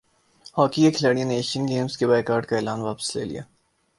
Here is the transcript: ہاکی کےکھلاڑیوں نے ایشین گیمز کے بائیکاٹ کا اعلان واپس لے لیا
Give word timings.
ہاکی 0.57 0.81
کےکھلاڑیوں 0.83 1.27
نے 1.27 1.35
ایشین 1.37 1.63
گیمز 1.67 1.93
کے 1.97 2.05
بائیکاٹ 2.07 2.43
کا 2.47 2.55
اعلان 2.55 2.79
واپس 2.81 3.15
لے 3.15 3.23
لیا 3.25 3.43